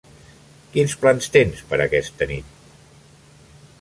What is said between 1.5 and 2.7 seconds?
per a aquesta nit?